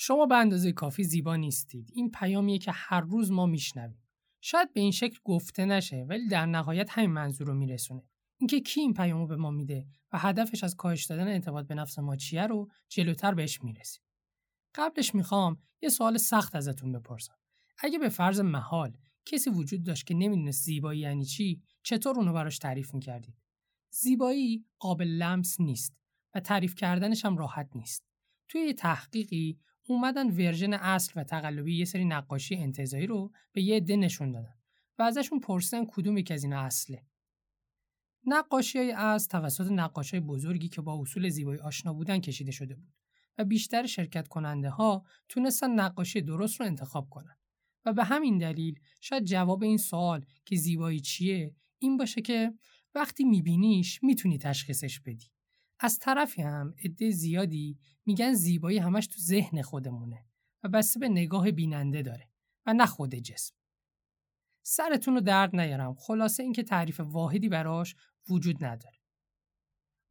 [0.00, 1.90] شما به اندازه کافی زیبا نیستید.
[1.94, 4.08] این پیامیه که هر روز ما میشنویم.
[4.40, 8.02] شاید به این شکل گفته نشه ولی در نهایت همین منظور رو میرسونه.
[8.36, 11.98] اینکه کی این پیامو به ما میده و هدفش از کاهش دادن اعتماد به نفس
[11.98, 14.02] ما چیه رو جلوتر بهش می‌رسیم.
[14.74, 17.34] قبلش می‌خوام یه سوال سخت ازتون بپرسم.
[17.78, 18.96] اگه به فرض محال
[19.26, 23.36] کسی وجود داشت که نمی‌دونست زیبایی یعنی چی، چطور اونو براش تعریف می‌کردید؟
[23.90, 25.96] زیبایی قابل لمس نیست
[26.34, 28.04] و تعریف کردنش هم راحت نیست.
[28.48, 29.58] توی یه تحقیقی
[29.90, 34.54] اومدن ورژن اصل و تقلبی یه سری نقاشی انتظایی رو به یه عده نشون دادن
[34.98, 37.04] و ازشون پرسیدن کدوم یک از اینا اصله.
[38.26, 42.74] نقاشی های از توسط نقاش های بزرگی که با اصول زیبایی آشنا بودن کشیده شده
[42.74, 42.94] بود
[43.38, 47.36] و بیشتر شرکت کننده ها تونستن نقاشی درست رو انتخاب کنن
[47.84, 52.54] و به همین دلیل شاید جواب این سوال که زیبایی چیه این باشه که
[52.94, 55.30] وقتی میبینیش می‌تونی تشخیصش بدی.
[55.80, 60.24] از طرفی هم عده زیادی میگن زیبایی همش تو ذهن خودمونه
[60.62, 62.30] و بسته به نگاه بیننده داره
[62.66, 63.54] و نه خود جسم.
[64.62, 67.96] سرتون رو درد نیارم خلاصه اینکه تعریف واحدی براش
[68.30, 68.98] وجود نداره.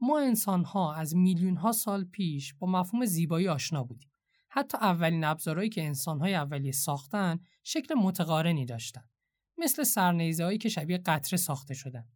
[0.02, 4.12] ما انسان ها از میلیون ها سال پیش با مفهوم زیبایی آشنا بودیم.
[4.50, 9.04] حتی اولین ابزارهایی که انسان های اولیه ساختن شکل متقارنی داشتن.
[9.58, 12.08] مثل سرنیزه که شبیه قطره ساخته شدن.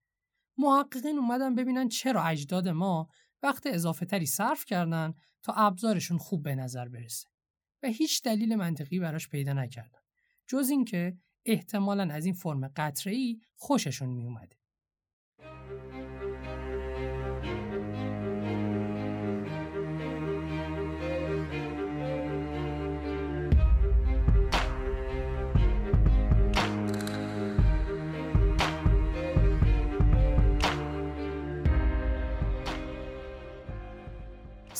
[0.58, 3.09] محققین اومدن ببینن چرا اجداد ما
[3.44, 7.28] وقت اضافه تری صرف کردن تا ابزارشون خوب به نظر برسه
[7.83, 10.00] و هیچ دلیل منطقی براش پیدا نکردن
[10.48, 14.61] جز اینکه احتمالا از این فرم قطره خوششون می اومده.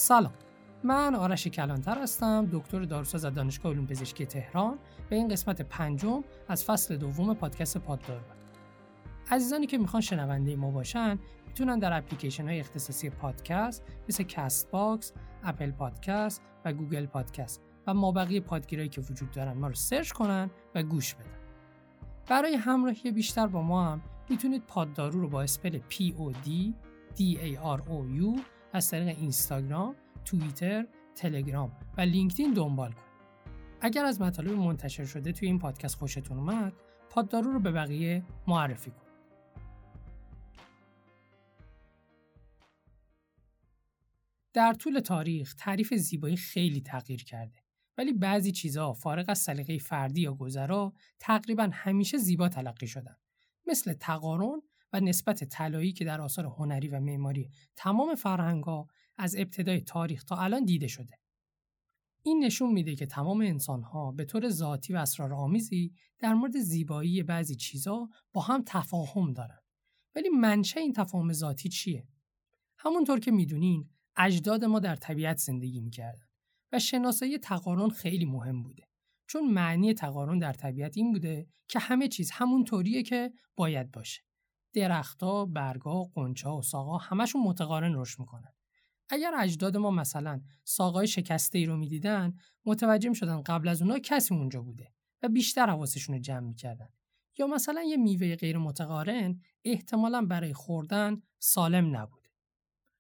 [0.02, 0.34] سلام
[0.84, 6.24] من آرش کلانتر هستم دکتر داروساز از دانشگاه علوم پزشکی تهران به این قسمت پنجم
[6.48, 8.22] از فصل دوم پادکست پاددارو
[9.32, 15.72] عزیزانی که می‌خوان شنونده ما باشن می‌تونن در اپلیکیشن های اختصاصی پادکست مثل Castbox، Apple
[15.72, 20.84] Podcast و Google Podcast و مابقی پادگیرایی که وجود دارن ما رو search کنن و
[20.84, 21.26] گوش بدن.
[22.28, 26.50] برای همراهی بیشتر با ما هم می‌تونید پاددارو رو با spell P O D
[27.18, 28.40] D A R O U
[28.74, 29.96] از طریق اینستاگرام،
[30.26, 33.12] توییتر، تلگرام و لینکدین دنبال کنید.
[33.82, 36.74] اگر از مطالب منتشر شده توی این پادکست خوشتون اومد،
[37.10, 39.12] پاددارو رو به بقیه معرفی کنید.
[44.54, 47.60] در طول تاریخ تعریف زیبایی خیلی تغییر کرده
[47.98, 53.16] ولی بعضی چیزها فارغ از سلیقه فردی یا گذرا تقریبا همیشه زیبا تلقی شدن
[53.68, 54.62] مثل تقارن
[54.94, 58.88] و نسبت طلایی که در آثار هنری و معماری تمام فرهنگها
[59.18, 61.18] از ابتدای تاریخ تا الان دیده شده.
[62.24, 67.56] این نشون میده که تمام انسانها به طور ذاتی و اسرارآمیزی در مورد زیبایی بعضی
[67.56, 69.60] چیزا با هم تفاهم دارن.
[70.16, 72.08] ولی منشه این تفاهم ذاتی چیه؟
[72.78, 76.26] همونطور که می‌دونین اجداد ما در طبیعت زندگی می‌کردن
[76.72, 78.88] و شناسایی تقارن خیلی مهم بوده.
[79.28, 84.22] چون معنی تقارن در طبیعت این بوده که همه چیز همون طوریه که باید باشه.
[84.74, 88.54] درختها، برگا، قنچا و ساقا همشون متقارن رشد می‌کنن.
[89.10, 92.34] اگر اجداد ما مثلا ساقای شکسته ای رو می‌دیدن
[92.66, 94.94] متوجه می‌شدن قبل از اونها کسی اونجا بوده
[95.24, 96.90] و بیشتر حواسشون رو جمع می‌کردن
[97.38, 102.30] یا مثلا یه میوه غیر متقارن احتمالا برای خوردن سالم نبوده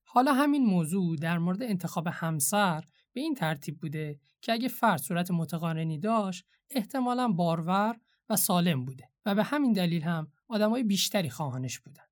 [0.04, 2.84] حالا همین موضوع در مورد انتخاب همسر
[3.14, 8.00] به این ترتیب بوده که اگه فرد صورت متقارنی داشت احتمالا بارور
[8.30, 12.03] و سالم بوده و به همین دلیل هم آدمای بیشتری خواهانش بودن.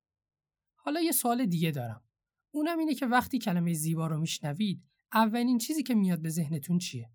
[0.74, 2.04] حالا یه سوال دیگه دارم.
[2.50, 7.10] اونم اینه که وقتی کلمه زیبا رو میشنوید اولین چیزی که میاد به ذهنتون چیه؟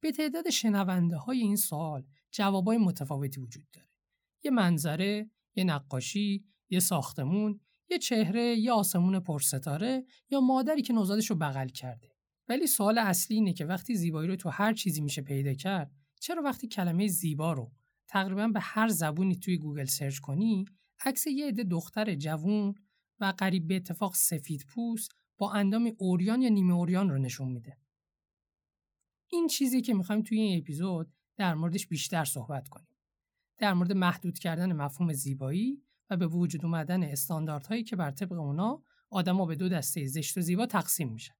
[0.00, 3.88] به تعداد شنونده های این سوال جوابای متفاوتی وجود داره.
[4.44, 11.30] یه منظره، یه نقاشی، یه ساختمون، یه چهره، یه آسمون پرستاره یا مادری که نوزادش
[11.30, 12.16] رو بغل کرده.
[12.48, 16.42] ولی سوال اصلی اینه که وقتی زیبایی رو تو هر چیزی میشه پیدا کرد، چرا
[16.42, 17.72] وقتی کلمه زیبا رو
[18.10, 20.64] تقریبا به هر زبونی توی گوگل search کنی
[21.04, 22.74] عکس یه عده دختر جوون
[23.20, 27.76] و قریب به اتفاق سفید پوست با اندام عریان یا نیمه عریان رو نشون میده.
[29.32, 32.96] این چیزی که می‌خوایم توی این اپیزود در موردش بیشتر صحبت کنیم.
[33.58, 38.82] در مورد محدود کردن مفهوم زیبایی و به وجود اومدن استانداردهایی که بر طبق اونا
[39.10, 41.34] آدما به دو دسته زشت و زیبا تقسیم میشن.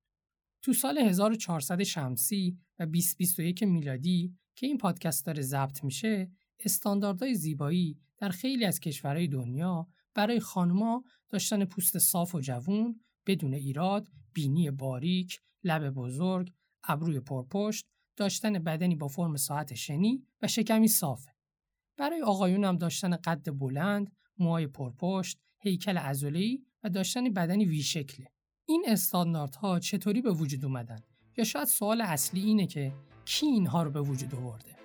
[0.63, 6.31] تو سال 1400 شمسی و 2021 میلادی که این پادکست داره ضبط میشه
[6.65, 13.55] استانداردهای زیبایی در خیلی از کشورهای دنیا برای خانما داشتن پوست صاف و جوون بدون
[13.55, 16.53] ایراد، بینی باریک، لب بزرگ،
[16.85, 17.87] ابروی پرپشت،
[18.17, 21.31] داشتن بدنی با فرم ساعت شنی و شکمی صافه.
[21.97, 28.27] برای آقایون هم داشتن قد بلند، موهای پرپشت، هیکل عضله‌ای و داشتن بدنی وی شکله.
[28.67, 31.01] این استانداردها چطوری به وجود اومدن؟
[31.37, 32.93] یا شاید سوال اصلی اینه که
[33.25, 34.80] کی اینها رو به وجود آورده؟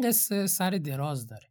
[0.00, 1.50] قصه سر دراز داره.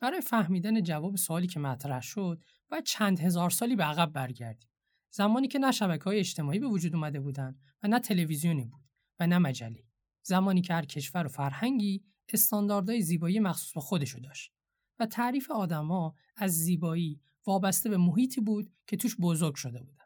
[0.00, 4.70] برای فهمیدن جواب سوالی که مطرح شد باید چند هزار سالی به عقب برگردیم.
[5.10, 8.82] زمانی که نه شبکه های اجتماعی به وجود اومده بودن و نه تلویزیونی بود
[9.20, 9.84] و نه مجله.
[10.22, 14.52] زمانی که هر کشور و فرهنگی استانداردهای زیبایی مخصوص به خودشو داشت
[14.98, 20.04] و تعریف آدما از زیبایی وابسته به محیطی بود که توش بزرگ شده بودن.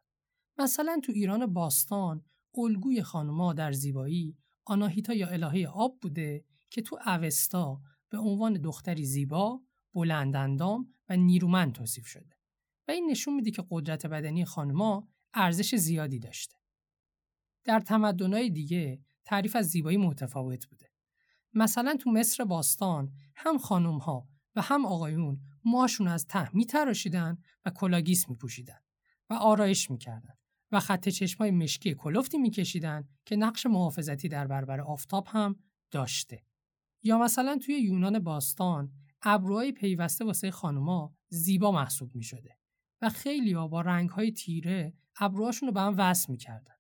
[0.59, 2.25] مثلا تو ایران باستان
[2.59, 9.05] الگوی خانوما در زیبایی آناهیتا یا الهه آب بوده که تو اوستا به عنوان دختری
[9.05, 9.61] زیبا،
[9.95, 12.37] بلندندام و نیرومند توصیف شده
[12.89, 16.57] و این نشون میده که قدرت بدنی خانما ارزش زیادی داشته.
[17.65, 20.91] در تمدنهای دیگه تعریف از زیبایی متفاوت بوده.
[21.55, 27.71] مثلا تو مصر باستان هم خانم ها و هم آقایون موهاشون از ته میتراشیدن و
[27.71, 28.79] کلاگیس میپوشیدن
[29.31, 30.35] و آرایش می‌کردن
[30.73, 35.57] و خط چشمای مشکی کلفتی میکشیدن که نقش محافظتی در برابر آفتاب هم
[35.91, 36.48] داشته.
[37.03, 38.93] یا مثلا توی یونان باستان
[39.23, 42.59] ابروهای پیوسته واسه خانوما زیبا محسوب می شده
[43.03, 46.75] و خیلی با رنگ های تیره ابروهاشون رو به هم وصل می‌کردن.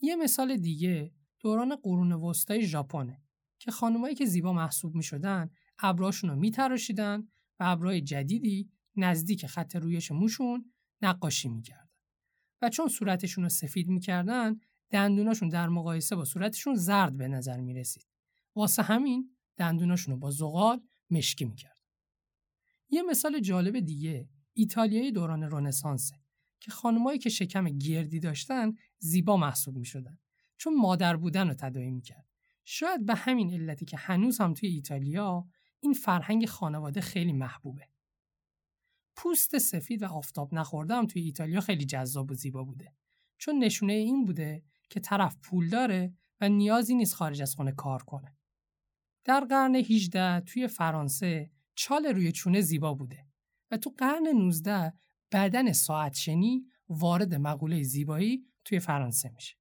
[0.00, 3.22] یه مثال دیگه دوران قرون وسطای ژاپنه
[3.58, 7.20] که خانمایی که زیبا محسوب می شدن ابروهاشون رو میتراشیدن
[7.60, 10.72] و ابروهای جدیدی نزدیک خط رویش موشون
[11.02, 11.88] نقاشی می‌کردن
[12.62, 14.60] و چون صورتشون رو سفید می‌کردن
[14.90, 18.15] دندوناشون در مقایسه با صورتشون زرد به نظر می رسید.
[18.56, 21.80] واسه همین دندوناشون رو با زغال مشکی می‌کرد.
[22.88, 26.16] یه مثال جالب دیگه ایتالیایی دوران رنسانسه
[26.60, 30.18] که خانمایی که شکم گردی داشتن زیبا محسوب می‌شدن
[30.56, 32.26] چون مادر بودن رو تداعی می‌کرد.
[32.64, 35.46] شاید به همین علتی که هنوز هم توی ایتالیا
[35.80, 37.88] این فرهنگ خانواده خیلی محبوبه.
[39.16, 42.94] پوست سفید و آفتاب نخورده هم توی ایتالیا خیلی جذاب و زیبا بوده.
[43.38, 48.02] چون نشونه این بوده که طرف پول داره و نیازی نیست خارج از خونه کار
[48.02, 48.35] کنه.
[49.26, 53.26] در قرن 18 توی فرانسه چال روی چونه زیبا بوده
[53.70, 54.92] و تو قرن 19
[55.32, 59.56] بدن ساعت شنی وارد مقوله زیبایی توی فرانسه میشه.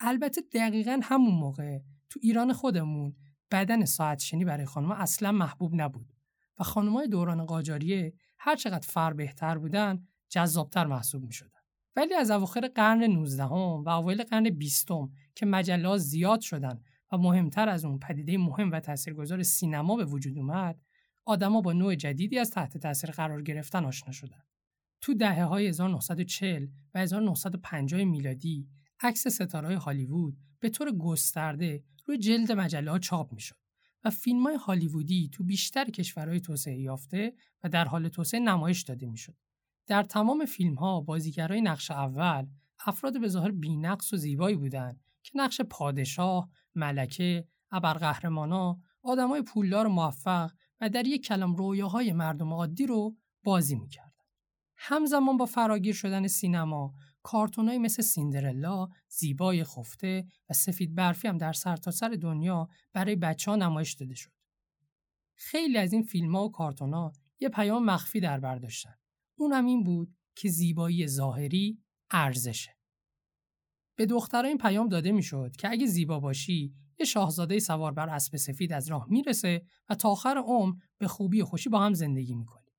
[0.00, 1.78] البته دقیقا همون موقع
[2.08, 3.16] تو ایران خودمون
[3.50, 6.12] بدن ساعت شنی برای خانمها اصلا محبوب نبود
[6.58, 11.58] و خانمای دوران قاجاریه هر چقدر فر بهتر بودن جذابتر محسوب می شدن.
[11.96, 14.88] ولی از اواخر قرن 19 و اوایل قرن 20
[15.34, 16.82] که مجله زیاد شدن
[17.12, 20.80] و مهمتر از اون پدیده مهم و تاثیرگذار سینما به وجود اومد
[21.24, 24.42] آدما با نوع جدیدی از تحت تاثیر قرار گرفتن آشنا شدن
[25.00, 28.68] تو دهه های 1940 و 1950 میلادی
[29.00, 33.56] عکس ستاره هالیوود به طور گسترده روی جلد مجله ها چاپ می‌شد
[34.04, 37.34] و فیلم های هالیوودی تو بیشتر کشورهای توسعه یافته
[37.64, 39.36] و در حال توسعه نمایش داده می‌شد.
[39.86, 42.46] در تمام فیلم ها بازیگرای نقش اول
[42.86, 50.52] افراد به ظاهر بینقص و زیبایی بودند که نقش پادشاه، ملکه، ابرقهرمانا، آدمای پولدار موفق
[50.80, 54.12] و در یک کلم رویاهای مردم عادی رو بازی می‌کردن.
[54.76, 61.52] همزمان با فراگیر شدن سینما، کارتونایی مثل سیندرلا، زیبای خفته و سفید برفی هم در
[61.52, 64.30] سرتاسر سر دنیا برای بچه ها نمایش داده شد.
[65.34, 68.94] خیلی از این فیلم ها و کارتونا یه پیام مخفی در برداشتن.
[69.38, 71.78] اون هم این بود که زیبایی ظاهری
[72.10, 72.76] ارزشه.
[73.96, 78.36] به دخترها این پیام داده می‌شد که اگه زیبا باشی یه شاهزاده سوار بر اسب
[78.36, 82.34] سفید از راه می‌رسه و تا آخر عمر به خوبی و خوشی با هم زندگی
[82.34, 82.70] می‌کنی.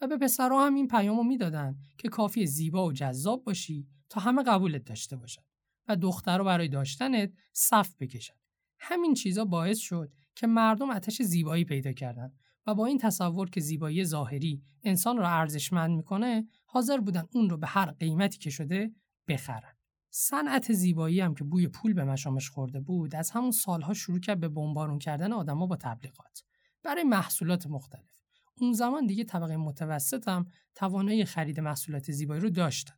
[0.00, 4.42] و به پسرها هم این پیامو می‌دادن که کافی زیبا و جذاب باشی تا همه
[4.42, 5.42] قبولت داشته باشن
[5.88, 8.34] و دخترها برای داشتنت صف بکشن.
[8.78, 12.32] همین چیزا باعث شد که مردم آتش زیبایی پیدا کردن
[12.66, 17.56] و با این تصور که زیبایی ظاهری انسان را ارزشمند می‌کنه حاضر بودن اون رو
[17.56, 18.94] به هر قیمتی که شده
[19.28, 19.72] بخرن.
[20.14, 24.40] صنعت زیبایی هم که بوی پول به مشامش خورده بود از همون سالها شروع کرد
[24.40, 26.42] به بمبارون کردن آدما با تبلیغات.
[26.82, 28.22] برای محصولات مختلف.
[28.60, 32.94] اون زمان دیگه طبقه متوسط هم توانایی خرید محصولات زیبایی رو داشتن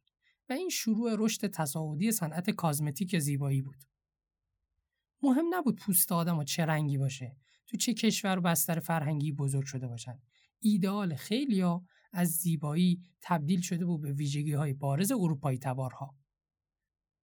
[0.48, 3.84] و این شروع رشد تصاعدی صنعت کازمتیک زیبایی بود.
[5.22, 7.36] مهم نبود پوست آدم و چه رنگی باشه.
[7.66, 10.18] تو چه کشور و بستر فرهنگی بزرگ شده باشن.
[10.60, 16.23] ایدئال خیلیا از زیبایی تبدیل شده بود به ویژگی های بارز اروپایی تبارها.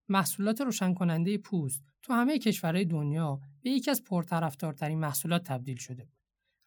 [0.10, 6.06] محصولات روشن کننده پوست تو همه کشورهای دنیا به یکی از پرطرفدارترین محصولات تبدیل شده
[6.06, 6.20] بود.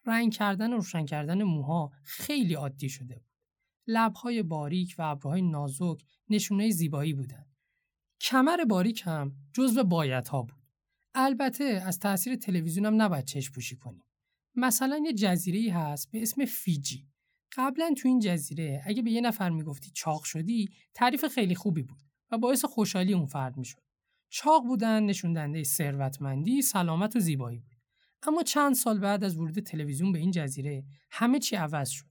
[0.05, 3.33] رنگ کردن و روشن کردن موها خیلی عادی شده بود.
[3.87, 7.55] لبهای باریک و ابروهای نازک نشونه زیبایی بودند.
[8.21, 10.63] کمر باریک هم جزو بایدها بود.
[11.15, 14.03] البته از تاثیر تلویزیون هم نباید چشم پوشی کنیم.
[14.55, 17.07] مثلا یه جزیره هست به اسم فیجی.
[17.57, 22.12] قبلا تو این جزیره اگه به یه نفر می‌گفتی چاق شدی تعریف خیلی خوبی بود.
[22.37, 23.81] باعث خوشحالی اون فرد می‌شد.
[24.29, 27.77] چاق بودن نشون دهنده ثروتمندی، سلامت و زیبایی بود.
[28.27, 32.05] اما چند سال بعد از ورود تلویزیون به این جزیره همه چی عوض شد.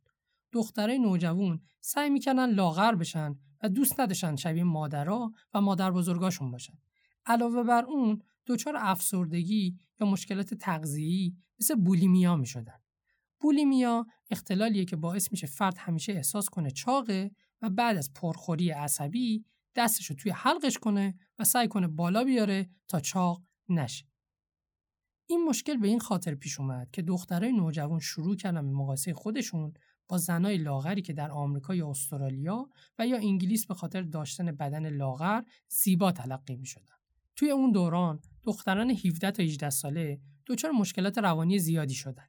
[0.53, 6.79] دخترای نوجوان سعی می‌کنن لاغر بشن و دوست نداشتن شبیه مادرها و مادر بزرگاشون باشن.
[7.27, 12.79] علاوه بر اون دچار افسردگی یا مشکلات تغذیه‌ای مثل بولیمیا می‌شدن.
[13.41, 17.31] بولیمیا اختلالیه که باعث میشه فرد همیشه احساس کنه چاقه
[17.63, 19.45] و بعد از پرخوری عصبی
[19.77, 24.07] دستش رو توی حلقش کنه و سعی کنه بالا بیاره تا چاق نشه.
[25.27, 29.73] این مشکل به این خاطر پیش اومد که دخترای نوجوان شروع کردن به مقایسه خودشون
[30.09, 34.89] با زنای لاغری که در آمریکا یا استرالیا و یا انگلیس به خاطر داشتن بدن
[34.89, 36.95] لاغر زیبا تلقی می شدن.
[37.37, 42.29] توی اون دوران دختران 17 تا 18 ساله دچار مشکلات روانی زیادی شدن.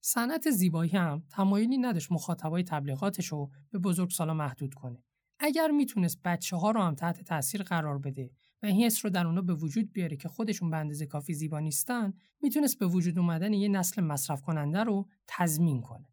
[0.00, 5.04] صنعت زیبایی هم تمایلی نداشت مخاطبای تبلیغاتش رو به بزرگسالا محدود کنه
[5.44, 8.30] اگر می‌تونست بچه ها رو هم تحت تاثیر قرار بده
[8.62, 11.60] و این حس رو در اونا به وجود بیاره که خودشون به اندازه کافی زیبا
[11.60, 16.08] نیستن می‌تونست به وجود اومدن یه نسل مصرف کننده رو تضمین کنه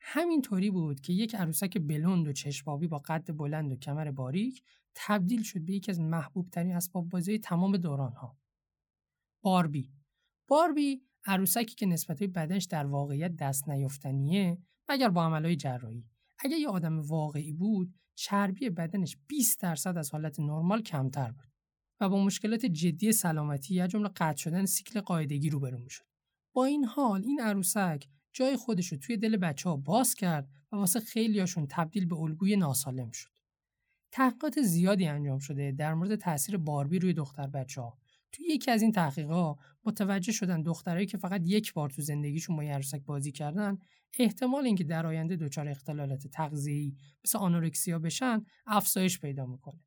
[0.00, 4.62] همین طوری بود که یک عروسک بلند و چشمابی با قد بلند و کمر باریک
[4.94, 8.36] تبدیل شد به یکی از محبوب ترین اسباب بازی تمام دوران ها.
[9.42, 9.92] باربی
[10.48, 14.58] باربی عروسکی که نسبت بدنش در واقعیت دست نیافتنیه
[14.88, 16.11] مگر با عملهای جراحی
[16.44, 21.52] اگر یه آدم واقعی بود چربی بدنش 20 درصد از حالت نرمال کمتر بود
[22.00, 26.04] و با مشکلات جدی سلامتی یا جمله قطع شدن سیکل قاعدگی روبرو می‌شد.
[26.54, 30.76] با این حال این عروسک جای خودش رو توی دل بچه ها باز کرد و
[30.76, 33.30] واسه خیلیاشون تبدیل به الگوی ناسالم شد.
[34.12, 37.98] تحقیقات زیادی انجام شده در مورد تاثیر باربی روی دختر بچه ها.
[38.32, 42.62] توی یکی از این تحقیقات متوجه شدن دخترایی که فقط یک بار تو زندگیشون با
[42.62, 43.78] عروسک بازی کردن
[44.18, 49.80] احتمال اینکه در آینده دچار اختلالات تغذیه‌ای مثل آنورکسیا بشن افزایش پیدا می‌کنه.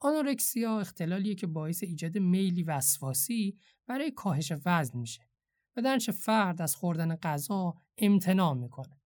[0.00, 5.28] آنورکسیا اختلالیه که باعث ایجاد میلی وسواسی برای کاهش وزن میشه
[5.76, 9.00] و درنچه فرد از خوردن غذا امتناع می‌کنه.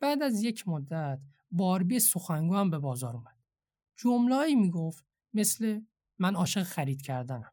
[0.00, 3.38] بعد از یک مدت باربی سخنگو هم به بازار اومد.
[3.96, 5.80] جمله‌ای می‌گفت مثل
[6.18, 7.52] من عاشق خرید کردنم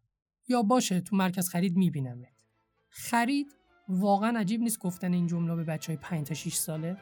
[0.50, 2.46] یا باشه تو مرکز خرید میبینمت.
[2.90, 3.56] خرید
[3.90, 6.98] واقعا عجیب نیست گفتن این جمله به بچه های 5 تا 6 ساله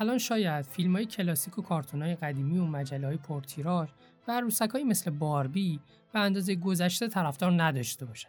[0.00, 3.88] الان شاید فیلم های کلاسیک و کارتون های قدیمی و مجله های پرتیراژ
[4.28, 5.80] و عروسک های مثل باربی
[6.12, 8.28] به اندازه گذشته طرفدار نداشته باشن.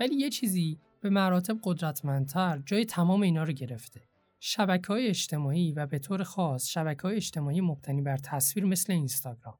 [0.00, 4.00] ولی یه چیزی به مراتب قدرتمندتر جای تمام اینا رو گرفته.
[4.40, 9.58] شبکه های اجتماعی و به طور خاص شبکه های اجتماعی مبتنی بر تصویر مثل اینستاگرام.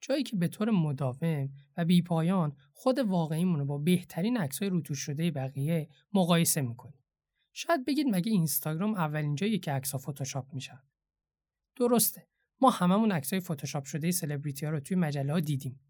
[0.00, 4.68] جایی که به طور مداوم و بی پایان خود واقعیمون رو با بهترین عکس های
[4.68, 7.05] روتوش شده بقیه مقایسه می‌کنیم.
[7.58, 10.80] شاید بگید مگه اینستاگرام اولین جایی که عکس‌ها فتوشاپ میشن؟
[11.76, 12.28] درسته.
[12.60, 15.80] ما هممون عکسای فتوشاپ شده سلبریتی ها رو توی مجله ها دیدیم.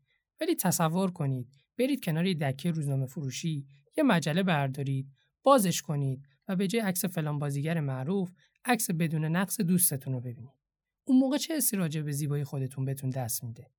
[0.40, 6.66] ولی تصور کنید برید کنار دکه روزنامه فروشی یه مجله بردارید بازش کنید و به
[6.66, 8.30] جای عکس فلان بازیگر معروف
[8.64, 10.58] عکس بدون نقص دوستتون رو ببینید.
[11.04, 13.70] اون موقع چه حسی راجع به زیبایی خودتون بهتون دست میده؟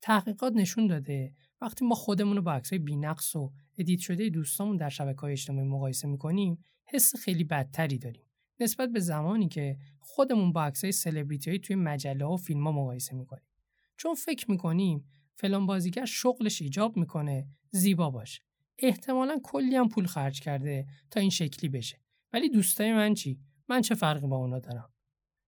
[0.00, 4.88] تحقیقات نشون داده وقتی ما خودمون رو با عکسای بی‌نقص و edit شده دوستامون در
[4.88, 8.22] شبکه‌های اجتماعی مقایسه می‌کنیم حس خیلی بدتری داریم.
[8.60, 13.48] نسبت به زمانی که خودمون با عکسای سلبریتی توی مجله و فیلم ها مقایسه می‌کنیم.
[13.96, 15.04] چون فکر می‌کنیم
[15.34, 18.42] فلان بازیگر شغلش ایجاب می‌کنه زیبا باشه.
[18.78, 22.00] احتمالا کلی هم پول خرج کرده تا این شکلی بشه.
[22.32, 24.90] ولی دوستای من چی؟ من چه فرقی با اونا دارم؟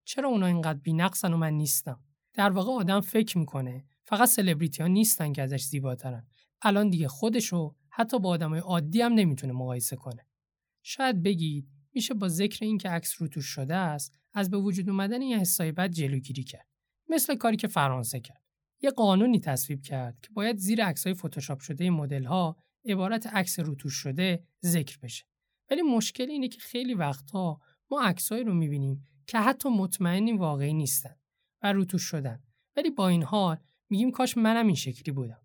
[0.04, 2.00] چرا اونا اینقدر بی‌نقصن و من نیستم؟
[2.34, 6.26] در واقع آدم فکر می‌کنه فقط سلبریتی ها نیستن که ازش زیباترن.
[6.62, 10.26] الان دیگه خودشو حتی با آدمای عادی هم نمی‌تونه مقایسه کنه.
[10.82, 15.38] شاید بگید میشه با ذکر اینکه عکس روتوش شده است از به وجود اومدن این
[15.38, 16.68] حسای بد جلوگیری کرد.
[17.08, 18.42] مثل کاری که فرانسه کرد.
[18.82, 23.94] یه قانونی تصویب کرد که باید زیر عکسای فتوشاپ شده مدل ها عبارت عکس روتوش
[23.94, 25.24] شده ذکر بشه.
[25.70, 27.60] ولی مشکل اینه که خیلی وقتها
[27.90, 31.16] ما عکسایی رو می‌بینیم که حتی مطمئنیم واقعی نیستن
[31.62, 32.42] و روتوش شدن.
[32.76, 33.56] ولی با این حال
[33.90, 35.40] میگیم کاش منم این شکلی بودم.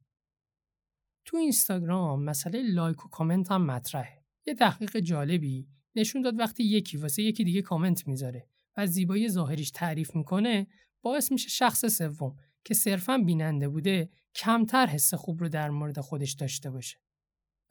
[1.25, 4.25] تو اینستاگرام مسئله لایک و کامنت هم مطرحه.
[4.47, 9.71] یه تحقیق جالبی نشون داد وقتی یکی واسه یکی دیگه کامنت می‌ذاره و زیبایی ظاهریش
[9.71, 10.67] تعریف می‌کنه
[11.01, 16.31] باعث میشه شخص سوم که صرفا بیننده بوده کمتر حس خوب رو در مورد خودش
[16.31, 16.97] داشته باشه.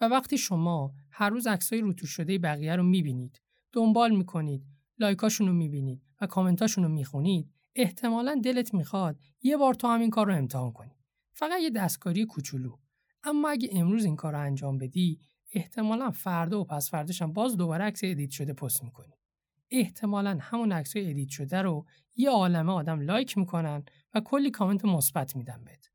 [0.00, 4.66] و وقتی شما هر روز عکسای روتوش شده بقیه رو می‌بینید دنبال می‌کنید
[4.98, 10.26] لایکاشون رو می‌بینید و کامنتاشون رو می‌خونید احتمالا دلت می‌خواد یه بار تو همین کار
[10.26, 10.96] رو امتحان کنی.
[11.32, 12.76] فقط یه دستکاری کوچولو.
[13.22, 15.20] اما اگه امروز این کار رو انجام بدی
[15.52, 19.14] احتمالا فردا و پس فرداش هم باز دوباره عکس edit شده پست می‌کنی.
[19.70, 21.86] احتمالا همون عکس edit شده رو
[22.16, 23.84] یه عالمه آدم لایک می‌کنن
[24.14, 25.90] و کلی کامنت مثبت میدن بهت.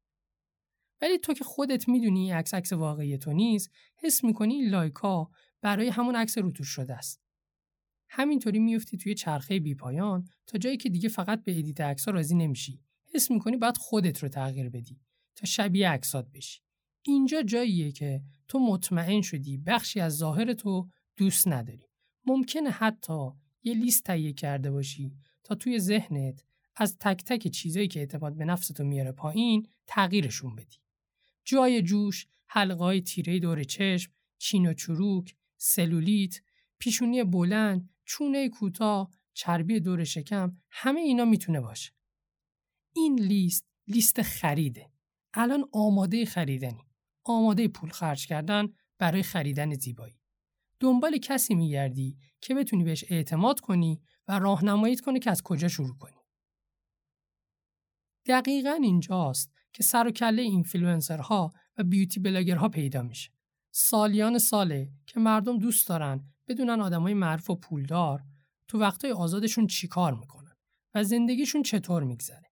[1.01, 5.89] ولی تو که خودت می‌دونی عکس عکس واقعی تو نیست حس می‌کنی لایک ها برای
[5.89, 7.24] همون عکس روتوش شده است.
[8.17, 12.79] همینطوری میفتی توی چرخه بیپایان تا جایی که دیگه فقط به ادیت عکس راضی نمیشی
[13.13, 14.99] حس می‌کنی باید خودت رو تغییر بدی
[15.35, 16.61] تا شبیه عکسات بشی
[17.01, 21.85] اینجا جاییه که تو مطمئن شدی بخشی از ظاهر تو دوست نداری.
[22.25, 23.29] ممکنه حتی
[23.63, 26.43] یه لیست تهیه کرده باشی تا توی ذهنت
[26.75, 30.77] از تک تک چیزایی که اعتماد به نفستو میاره پایین تغییرشون بدی.
[31.45, 36.41] جای جوش، حلقای تیره دور چشم، چین و چروک، سلولیت،
[36.79, 41.91] پیشونی بلند، چونه کوتاه، چربی دور شکم، همه اینا می‌تونه باشه.
[42.95, 44.91] این لیست لیست خریده.
[45.33, 46.83] الان آماده خریدنی.
[47.23, 50.19] آماده پول خرج کردن برای خریدن زیبایی.
[50.79, 55.97] دنبال کسی میگردی که بتونی بهش اعتماد کنی و راهنماییت کنه که از کجا شروع
[55.97, 56.17] کنی.
[58.25, 63.31] دقیقا اینجاست که سر و کله اینفلوئنسرها و beauty blogger ها پیدا میشه.
[63.71, 68.23] سالیان ساله که مردم دوست دارن بدونن آدمای معروف و پولدار
[68.67, 70.55] تو وقتای آزادشون چیکار می‌کنن
[70.95, 72.51] و زندگیشون چطور میگذره.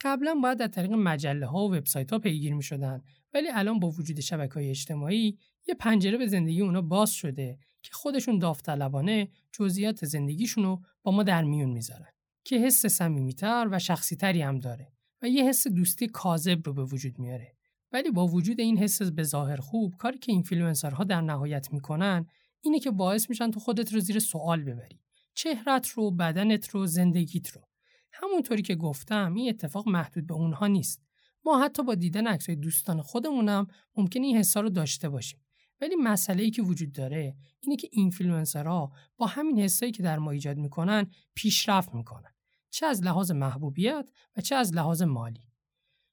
[0.00, 3.02] قبلا باید از طریق مجله ها و وبسایت ها پیگیر می شدن
[3.34, 7.90] ولی الان با وجود شبکه های اجتماعی یه پنجره به زندگی اونا باز شده که
[7.92, 12.08] خودشون داوطلبانه جزئیات زندگیشون رو با ما در میون می‌ذارن
[12.44, 17.18] که حس صمیمیتر و شخصیتری هم داره و یه حس دوستی کاذب رو به وجود
[17.18, 17.54] میاره
[17.92, 22.26] ولی با وجود این حس به ظاهر خوب کاری که اینفلوئنسرها در نهایت می‌کنن
[22.64, 25.00] اینه که باعث میشن تو خودت رو زیر سوال ببری.
[25.34, 27.68] چهرت رو بدنت رو زندگیت رو.
[28.12, 31.02] همونطوری که گفتم این اتفاق محدود به اونها نیست.
[31.44, 35.40] ما حتی با دیدن عکسای دوستان خودمونم ممکن این حسا رو داشته باشیم.
[35.80, 40.30] ولی مسئله ای که وجود داره اینه که اینفلوئنسرها با همین حسایی که در ما
[40.30, 42.34] ایجاد می‌کنن پیشرفت می‌کنن.
[42.70, 45.48] چه از لحاظ محبوبیت و چه از لحاظ مالی.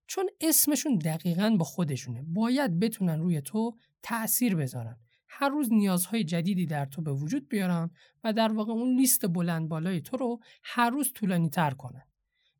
[0.07, 2.23] چون اسمشون دقیقا با خودشونه.
[2.27, 4.99] باید بتونن روی تو تأثیر بذارن.
[5.33, 7.89] هر روز نیازهای جدیدی در تو به وجود بیارن
[8.23, 12.03] و در واقع اون لیست بلند بالای تو رو هر روز طولانی تر کنن.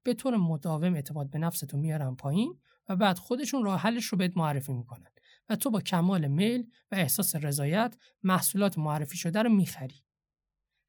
[0.03, 4.17] به طور مداوم اعتماد به نفس تو میارن پایین و بعد خودشون راه حلش رو
[4.17, 5.09] بهت معرفی می‌کنن
[5.49, 10.03] و تو با کمال میل و احساس رضایت محصولات معرفی شده رو می‌خری.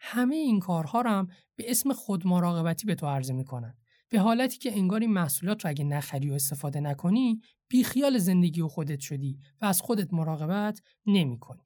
[0.01, 3.77] همه این کارها رو هم به اسم خود مراقبتی به تو عرضه می‌کنن.
[4.09, 8.69] به حالتی که انگار این محصولات رو اگه نخری و استفاده نکنی بیخیال زندگی و
[8.69, 11.63] خودت شدی و از خودت مراقبت نمی‌کنی.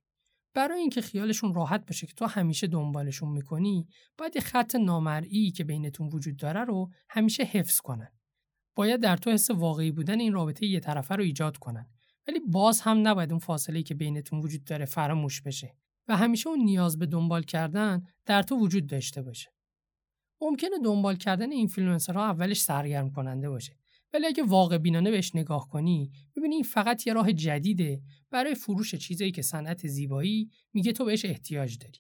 [0.57, 3.89] برای اینکه خیالشون راحت باشه که تو همیشه دنبالشون می‌کنی
[4.19, 8.09] باید یه خط نامرئی که بینتون وجود داره رو همیشه حفظ کنن.
[8.75, 11.89] باید در تو حس واقعی بودن این رابطه یه طرفه رو ایجاد کنن.
[12.29, 15.77] ولی باز هم نباید اون فاصله که بینتون وجود داره فراموش بشه
[16.09, 19.53] و همیشه اون نیاز به دنبال کردن در تو وجود داشته باشه.
[20.41, 23.77] ممکنه دنبال کردن اینفلوئنسرها اولش سرگرم کننده باشه.
[24.17, 28.01] ولی اگه واقع بینانه بهش نگاه کنی می‌بینی این فقط یه راه جدیده.
[28.31, 31.99] برای فروش چیزایی که صنعت زیبایی میگه تو بهش احتیاج داری.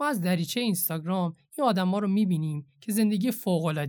[0.00, 3.30] ما از دریچه اینستاگرام این آدما رو می‌بینیم که زندگی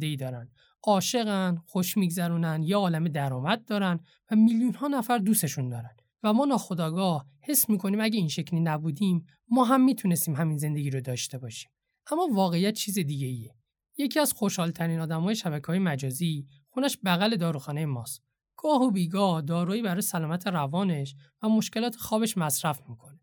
[0.02, 0.52] ای دارن.
[0.84, 4.00] عاشقن خوش میگذرونن یا عالم درآمد دارن
[4.32, 5.96] و میلیون ها نفر دوستشون دارن.
[6.24, 11.02] و ما ناخداگاه حس می‌کنیم اگه این شکلی نبودیم ما هم می‌تونستیم همین زندگی رو
[11.02, 11.72] داشته باشیم.
[12.12, 13.56] اما واقعیت چیز دیگه ایه.
[13.98, 18.24] یکی از خوشحالترین آدمای شبکه های مجازی خونش بغل داروخانه ماست.
[18.58, 23.20] گاه و بیگاه دارویی برای سلامت روانش و مشکلات خوابش مصرف می‌کنه.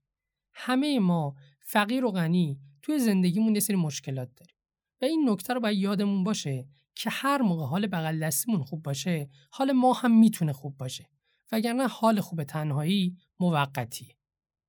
[0.55, 4.57] همه ما فقیر و غنی توی زندگیمون یه سری مشکلات داریم.
[5.03, 9.29] و این نکته رو باید یادمون باشه که هر موقع حال بغل دستیمون خوب باشه
[9.51, 11.11] حال ما هم می‌تونه خوب باشه.
[11.53, 14.17] وگرنه حال خوب تنهایی موقتی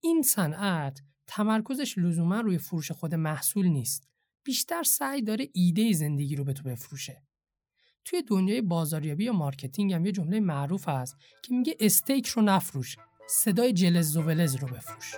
[0.04, 4.08] این صنعت تمرکزش لزوما روی فروش خود محصول نیست.
[4.44, 7.24] بیشتر سعی داره ایده زندگی رو به تو بفروشه.
[8.06, 12.98] توی دنیای بازاریابی یا marketing هم یه جمله معروف هست که میگه استیک رو نفروش
[13.28, 15.16] صدای جلز و ولز رو بفروش.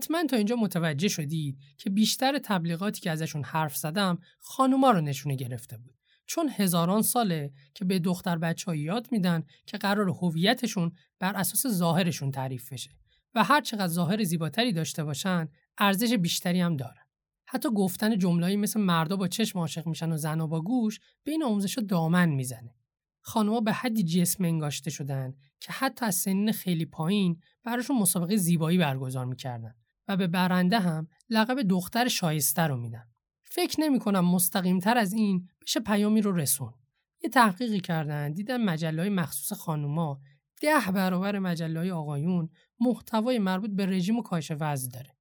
[0.00, 5.34] حتما تا اینجا متوجه شدید که بیشتر تبلیغاتی که ازشون حرف زدم خانوما رو نشونه
[5.34, 5.94] گرفته بود.
[6.26, 11.66] چون هزاران ساله که به دختر بچه ها یاد میدن که قرار هویتشون بر اساس
[11.66, 12.90] ظاهرشون تعریف بشه
[13.34, 17.04] و هر چقدر ظاهر زیباتری داشته باشن ارزش بیشتری هم دارن.
[17.46, 21.42] حتی گفتن جمله‌ای مثل مردا با چشم عاشق میشن و زنا با گوش به این
[21.42, 22.74] آموزش دامن می‌زنه.
[23.20, 28.78] خانوما به حدی جسم انگاشته شدن که حتی از سنین خیلی پایین براشون مسابقه زیبایی
[28.78, 29.74] برگزار می‌کردن
[30.10, 33.08] و به برنده هم لقب دختر شایسته رو میدن.
[33.44, 36.74] فکر نمی کنم مستقیم تر از این بشه پیامی رو رسون.
[37.22, 40.20] یه تحقیقی کردن دیدن مجله مخصوص خانوما
[40.62, 42.48] ده برابر مجله آقایون
[42.80, 45.16] محتوای مربوط به رژیم و کاهش وزن داره.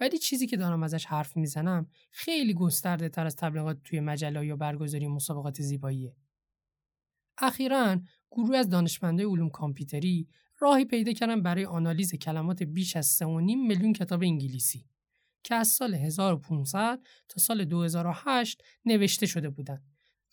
[0.00, 4.56] ولی چیزی که دارم ازش حرف می‌زنم خیلی گسترده تر از تبلیغات توی مجله یا
[4.56, 6.16] برگزاری مسابقات زیباییه.
[7.38, 10.28] اخیرا گروه از دانشمندای علوم کامپیوتری
[10.60, 13.26] راهی پیدا کردن برای آنالیز کلمات بیش از 3.5
[13.68, 14.86] میلیون کتاب انگلیسی
[15.42, 19.84] که از سال 1500 تا سال 2008 نوشته شده بودند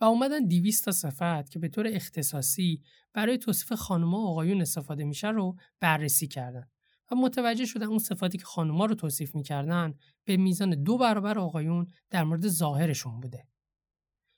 [0.02, 2.82] و اومدن 200 تا صفت که به طور اختصاصی
[3.13, 6.68] برای توصیف خانوما و آقایون استفاده میشه رو بررسی کردن
[7.12, 11.88] و متوجه شدن اون صفاتی که خانوما رو توصیف می‌کردن به میزان دو برابر آقایون
[12.10, 13.48] در مورد ظاهرشون بوده.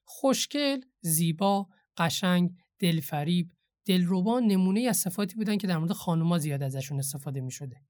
[0.03, 3.51] خوشگل، زیبا، قشنگ، دلفریب،
[3.89, 7.83] دلربا نمونه از صفاتی بودن که در مورد خانوما زیاد ازشون استفاده می شده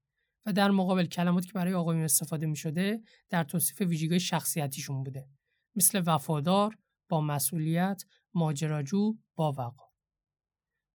[0.46, 5.28] و در مقابل کلماتی که برای آقایون استفاده می شده در توصیف ویژگی شخصیتیشون بوده
[5.76, 8.02] مثل وفادار، با مسئولیت،
[8.34, 9.84] ماجراجو، با وقا.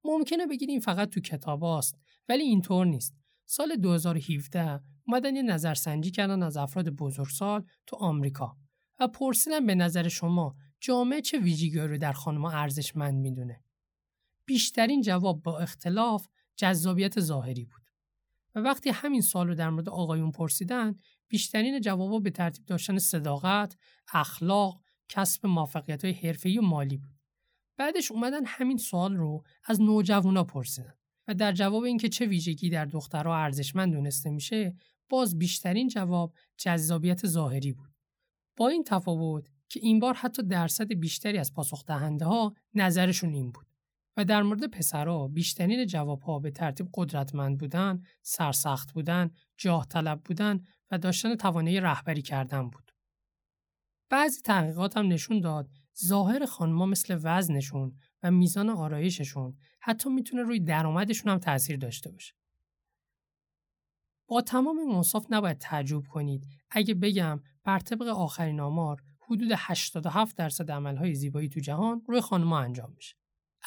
[0.03, 1.95] ممکنه بگید این فقط تو کتاب است
[2.29, 3.15] ولی اینطور نیست.
[3.45, 8.57] سال 2017 اومدن یه نظرسنجی کردن از افراد بزرگسال تو آمریکا
[8.99, 13.64] و پرسیدن به نظر شما جامعه چه ویژگی رو در خانمها ارزشمند می‌دونه
[14.45, 17.81] بیشترین جواب با اختلاف جذابیت ظاهری بود
[18.55, 20.95] و وقتی همین سال رو در مورد آقایون پرسیدن
[21.27, 23.77] بیشترین جوابا به ترتیب داشتن صداقت،
[24.13, 27.15] اخلاق، کسب موفقیت های حرفه‌ای و مالی بود.
[27.77, 30.93] بعدش اومدن همین سوال رو از نوجوانا پرسیدن
[31.27, 34.75] و در جواب اینکه چه ویژگی در دخترها ارزشمند دونسته میشه
[35.09, 37.89] باز بیشترین جواب جذابیت ظاهری بود.
[38.57, 43.51] با این تفاوت که این بار حتی درصد بیشتری از پاسخ دهنده ها نظرشون این
[43.51, 43.74] بود.
[44.17, 50.63] و در مورد پسرها بیشترین جوابها به ترتیب قدرتمند بودن، سرسخت بودن، جاه طلب بودن
[50.91, 52.91] و داشتن توانایی رهبری کردن بود.
[54.09, 55.69] بعضی تحقیقات هم نشون داد
[56.05, 62.33] ظاهر خانمها مثل وزنشون و میزان آرایششون حتی می‌تونه روی درآمدشون هم تاثیر داشته باشه.
[64.27, 70.71] با تمام منصاف نباید تعجب کنید اگه بگم بر طبق آخرین آمار حدود 87 درصد
[70.71, 73.15] عملهای زیبایی تو جهان روی خانمها انجام میشه.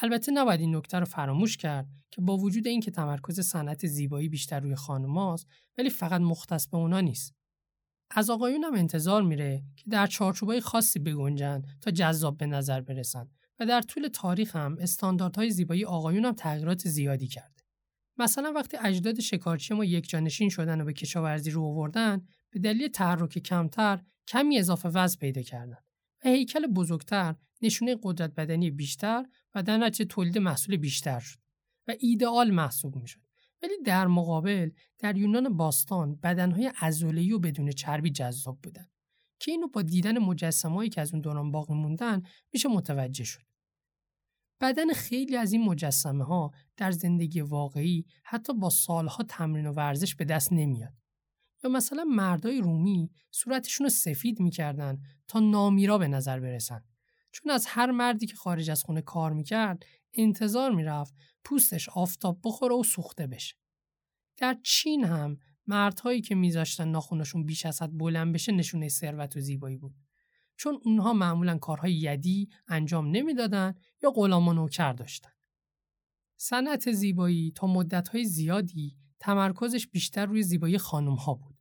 [0.02, 4.60] البته نباید این نکته رو فراموش کرد که با وجود اینکه تمرکز صنعت زیبایی بیشتر
[4.60, 5.46] روی خانماست
[5.78, 7.34] ولی فقط مختص به اونا نیست.
[8.10, 13.28] از آقایون هم انتظار میره که در چارچوبای خاصی بگنجن تا جذاب به نظر برسن
[13.60, 17.62] و در طول تاریخ هم استانداردهای زیبایی آقایون هم تغییرات زیادی کرده.
[18.18, 22.88] مثلا وقتی اجداد شکارچی ما یک جانشین شدن و به کشاورزی رو آوردن به دلیل
[22.88, 25.76] تحرک کمتر کمی اضافه وزن پیدا کردن
[26.24, 31.38] و هیکل بزرگتر نشونه قدرت بدنی بیشتر و در نتیجه تولید محصول بیشتر شد
[31.88, 33.20] و ایدئال محسوب می‌شد
[33.62, 38.88] ولی در مقابل در یونان باستان بدنهای ازولهی و بدون چربی جذاب بودن
[39.38, 43.42] که اینو با دیدن مجسمه‌ای که از اون دوران باقی موندن میشه متوجه شد.
[44.60, 50.14] بدن خیلی از این مجسمه ها در زندگی واقعی حتی با سالها تمرین و ورزش
[50.14, 50.92] به دست نمیاد.
[51.64, 56.84] یا مثلا مردای رومی صورتشون رو سفید می‌کردن تا نامیرا به نظر برسن.
[57.30, 61.14] چون از هر مردی که خارج از خونه کار می‌کرد انتظار می‌رفت
[61.44, 63.56] پوستش آفتاب بخوره و سوخته بشه.
[64.36, 69.40] در چین هم مردهایی که میذاشتن ناخونشون بیش از حد بلند بشه نشونه ثروت و
[69.40, 69.94] زیبایی بود.
[70.56, 75.30] چون اونها معمولا کارهای یدی انجام نمی‌دادن یا غلام و نوکر داشتن.
[76.36, 81.57] صنعت زیبایی تا مدتهای زیادی تمرکزش بیشتر روی زیبایی خانم ها بود.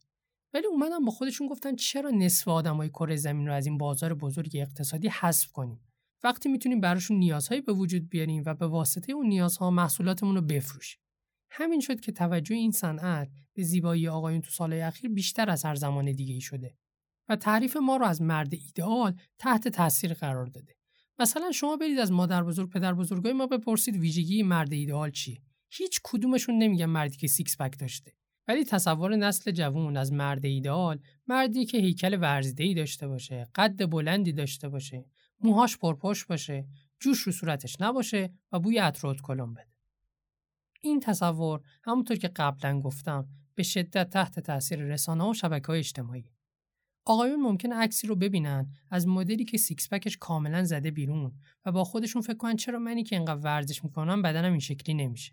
[0.54, 4.50] ولی اومدن با خودشون گفتن چرا نصف آدمای کره زمین رو از این بازار بزرگ
[4.54, 5.80] اقتصادی حذف کنیم؟
[6.24, 11.00] وقتی می‌تونیم براشون نیازهایی به وجود بیاریم و به واسطه اون نیازها محصولاتمون رو بفروشیم.
[11.50, 15.74] همین شد که توجه این صنعت به زیبایی آقایون تو سالهای اخیر بیشتر از هر
[15.74, 16.74] زمان دیگه ای شده
[17.28, 20.74] و تعریف ما رو از مرد ایدئال تحت تاثیر قرار داده.
[21.18, 26.00] مثلا شما برید از مادر بزرگ پدر بزرگای ما بپرسید ویژگی مرد ایدئال چیه؟ هیچ
[26.04, 28.12] کدومشون نمیگن مردی که six pack داشته.
[28.48, 34.32] ولی تصور نسل جوون از مرد ایدئال مردی که هیکل ورزیده‌ای داشته باشه قد بلندی
[34.32, 35.04] داشته باشه
[35.40, 36.66] موهاش پرپشت باشه
[37.00, 39.68] جوش رو صورتش نباشه و بوی عطر ادکلن بده.
[40.80, 46.24] این تصور همونطور که قبلا گفتم به شدت تحت تاثیر رسانه و شبکه های اجتماعیه.
[47.04, 51.32] آقایون ممکنه عکسی رو ببینن از مدلی که six pack ش کاملا زده بیرون
[51.64, 55.32] و با خودشون فکر کنن چرا منی که اینقدر ورزش می‌کنم بدنم این شکلی نمیشه.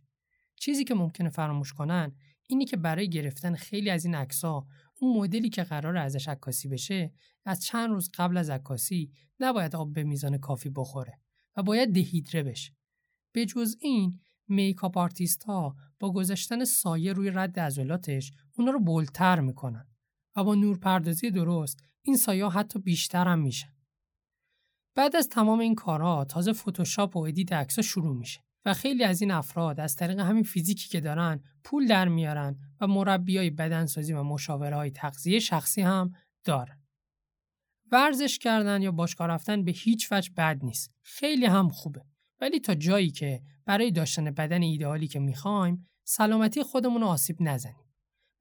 [0.56, 2.16] چیزی که ممکنه فراموش کنن
[2.48, 4.68] اینه که برای گرفتن خیلی از این عکس‌ها
[5.00, 7.14] اون مدلی که قراره ازش عکاسی بشه
[7.46, 11.20] از چند روز قبل از عکاسی نباید آب به میزان کافی بخوره
[11.58, 12.76] و باید دهیدره بشه.
[13.32, 19.20] به جز این makeup artist ها با گذاشتن سایه روی رد عضلاتش اونا رو bold
[19.20, 19.88] تر می‌کنن
[20.36, 23.76] و با نورپردازی درست این سایه حتی بیشتر هم میشن.
[24.96, 28.45] بعد از تمام این کارها تازه فتوشاپ و edit عکس‌ها شروع میشه.
[28.66, 32.88] و خیلی از این افراد از طریق همین فیزیکی که دارن پول در میارن و
[32.88, 36.82] مربیای بدنسازی و مشاوره های تغذیه شخصی هم دارن.
[37.92, 40.92] ورزش کردن یا باشگاه رفتن به هیچ وجه بد نیست.
[41.02, 42.06] خیلی هم خوبه.
[42.42, 47.86] ولی تا جایی که برای داشتن بدن ایدئالی که می‌خوایم سلامتی خودمون رو آسیب نزنیم.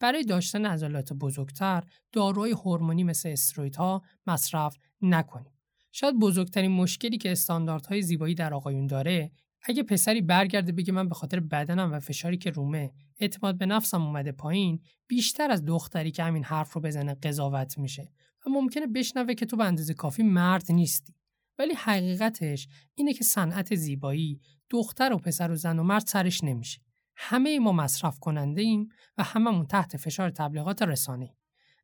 [0.00, 5.52] برای داشتن عضلات بزرگتر داروهای هورمونی مثل استرویدها مصرف نکنیم.
[5.92, 9.30] شاید بزرگترین مشکلی که استانداردهای زیبایی در آقایون داره
[9.64, 14.02] اگه پسری برگرده بگه من به خاطر بدنم و فشاری که رومه اعتماد به نفسم
[14.02, 18.12] اومده پایین بیشتر از دختری که همین حرف رو بزنه قضاوت میشه
[18.46, 21.14] و ممکنه بشنوه که تو به اندازه کافی مرد نیستی.
[21.58, 26.80] ولی حقیقتش اینه که صنعت زیبایی دختر و پسر و زن و مرد سرش نمیشه.
[27.16, 31.36] همه ما مصرف کننده ایم و هممون تحت فشار تبلیغات رسانه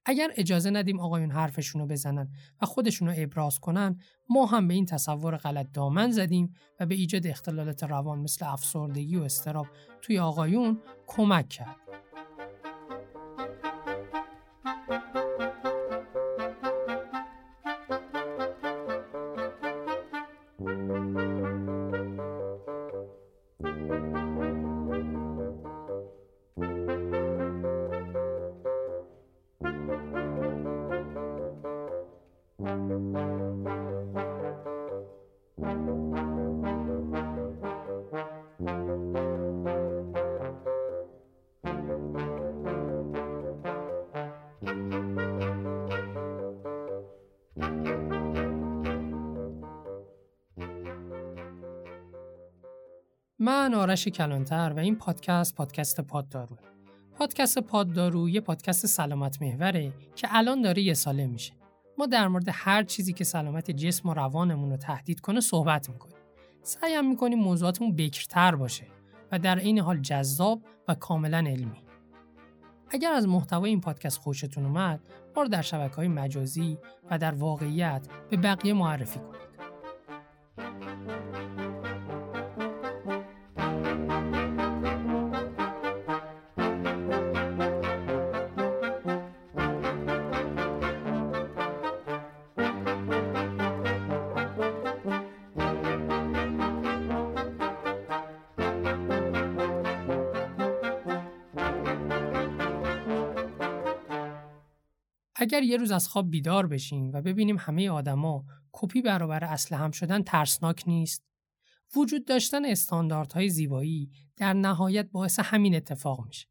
[0.04, 2.28] اگر اجازه ندیم آقایون حرفشونو بزنن
[2.62, 7.26] و خودشونو ابراز کنن ما هم به این تصور غلط دامن زدیم و به ایجاد
[7.26, 9.66] اختلالات روان مثل افسردگی و استراب
[10.02, 11.76] توی آقایون کمک کرد.
[53.70, 56.56] من آرش کلانتر و این پادکست پادکست پاددارو.
[57.14, 61.52] پادکست پاددارو یه پادکست سلامت محوره که الان داره یه ساله میشه.
[61.98, 66.16] ما در مورد هر چیزی که سلامت جسم و روانمون رو تهدید کنه صحبت می‌کنیم.
[66.62, 68.86] سعیم می‌کنیم موضوعاتمون بکرتر باشه
[69.32, 71.82] و در این حال جذاب و کاملا علمی.
[72.90, 75.00] اگر از محتوای این پادکست خوشتون اومد
[75.36, 76.78] ما رو در شبکه های مجازی
[77.10, 79.39] و در واقعیت به بقیه معرفی کنید.
[105.50, 109.90] اگر یه روز از خواب بیدار بشیم و ببینیم همه آدما کپی برابر اصل هم
[109.90, 111.24] شدن ترسناک نیست
[111.96, 116.46] وجود داشتن استانداردهای زیبایی در نهایت باعث همین اتفاق میشه.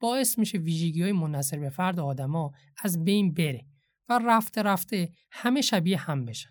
[0.00, 3.66] باعث میشه ویژگی های منصر به فرد آدما از بین بره
[4.08, 6.50] و رفته رفته همه شبیه هم بشن.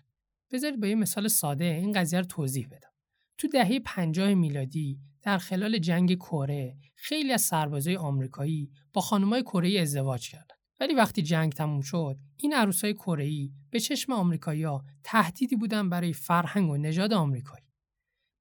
[0.52, 2.90] بذارید با یه مثال ساده این قضیه رو توضیح بدم.
[3.38, 9.80] تو دهه 50 میلادی در خلال جنگ کره خیلی از سربازای آمریکایی با خانمای کره
[9.80, 10.57] ازدواج کردن.
[10.80, 16.70] ولی وقتی جنگ تموم شد این عروسای کره به چشم آمریکایی‌ها تهدیدی بودن برای فرهنگ
[16.70, 17.64] و نژاد آمریکایی.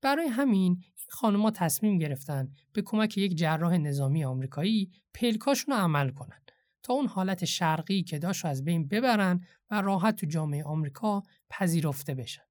[0.02, 6.10] برای همین این خانم‌ها تصمیم گرفتن به کمک یک جراح نظامی آمریکایی پلکاشون رو عمل
[6.10, 6.42] کنن
[6.84, 12.16] تا اون حالت شرقی که داشت از بین ببرن و راحت تو جامعه آمریکا پذیرفته
[12.16, 12.42] بشن.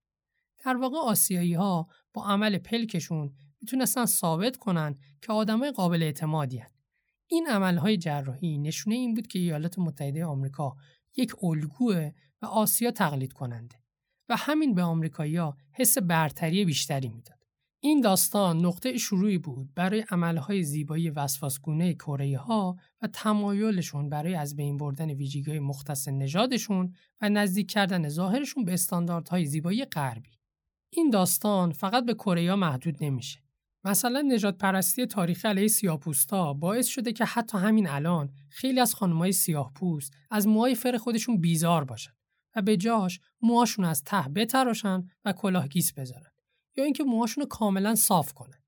[0.65, 6.71] در واقع آسیایی ها با عمل پلکشون می‌تونستن ثابت کنن که آدمای قابل اعتمادی هن.
[7.29, 10.77] این عملهای جراحی نشونه این بود که ایالات متحده آمریکا
[11.17, 12.11] یک الگوه
[12.43, 13.77] و آسیا تقلید کننده
[14.29, 17.37] و همین به آمریکایی‌ها حس برتری بیشتری می‌داد.
[17.81, 24.57] این داستان نقطه شروعی بود برای عملهای زیبایی وسواسگونه کره ها و تمایلشون برای از
[24.57, 30.31] بین بردن ویژگی‌های مختص نژادشون و نزدیک کردن ظاهرشون به استانداردهای زیبایی غربی.
[30.91, 33.46] این داستان فقط به کره محدود نمیشه.
[33.87, 39.33] مثلا نجات پرستی تاریخی علیه سیاه‌پوستا باعث شده که حتی همین الان خیلی از خانمای
[39.33, 42.13] سیاه‌پوست از موهای فر خودشون بیزار باشن
[42.57, 46.31] و به جاش موهاشون از ته بتراشن و کلاهگیس بذارن.
[46.77, 48.63] یا اینکه موهاشون رو کاملا صاف کنن.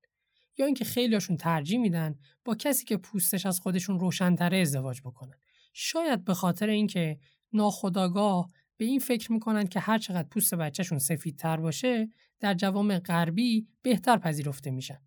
[0.57, 5.37] یا اینکه خیلیاشون ترجیح میدن با کسی که پوستش از خودشون روشنتره ازدواج بکنن.
[5.73, 7.19] شاید به خاطر اینکه
[7.53, 13.67] ناخداگاه به این فکر می‌کنن که هر چقدر پوست بچهشون سفیدتر باشه در جوامع غربی
[13.81, 14.99] بهتر پذیرفته میشن.